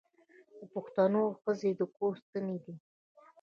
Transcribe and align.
د 0.59 0.61
پښتنو 0.73 1.23
ښځې 1.41 1.71
د 1.79 1.81
کور 1.95 2.13
ستنې 2.23 2.57
دي. 2.63 2.75